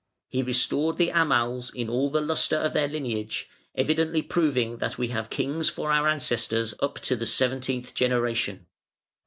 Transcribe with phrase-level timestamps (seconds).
[0.29, 5.09] He restored the Amals in all the lustre of their lineage, evidently proving that we
[5.09, 8.65] have Kings for our ancestors up to the seventeenth generation.